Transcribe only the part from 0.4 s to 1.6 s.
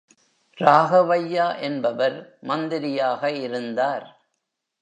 Raghavaiah